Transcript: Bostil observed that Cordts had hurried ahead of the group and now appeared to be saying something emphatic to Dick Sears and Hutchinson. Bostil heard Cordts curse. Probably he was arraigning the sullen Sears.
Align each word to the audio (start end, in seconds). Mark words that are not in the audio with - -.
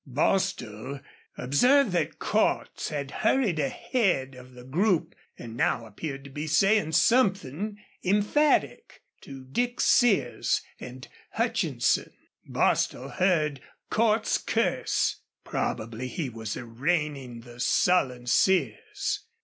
Bostil 0.07 0.99
observed 1.37 1.91
that 1.91 2.17
Cordts 2.17 2.89
had 2.89 3.11
hurried 3.21 3.59
ahead 3.59 4.33
of 4.33 4.55
the 4.55 4.63
group 4.63 5.13
and 5.37 5.55
now 5.55 5.85
appeared 5.85 6.23
to 6.23 6.31
be 6.31 6.47
saying 6.47 6.93
something 6.93 7.77
emphatic 8.03 9.03
to 9.21 9.43
Dick 9.43 9.79
Sears 9.79 10.61
and 10.79 11.07
Hutchinson. 11.33 12.13
Bostil 12.47 13.09
heard 13.09 13.61
Cordts 13.91 14.39
curse. 14.43 15.17
Probably 15.43 16.07
he 16.07 16.29
was 16.29 16.57
arraigning 16.57 17.41
the 17.41 17.59
sullen 17.59 18.25
Sears. 18.25 19.27